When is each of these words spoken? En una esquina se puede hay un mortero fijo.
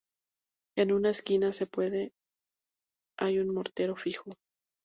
En 0.77 0.91
una 0.93 1.11
esquina 1.11 1.53
se 1.53 1.67
puede 1.67 2.11
hay 3.19 3.37
un 3.37 3.53
mortero 3.53 3.95
fijo. 3.95 4.33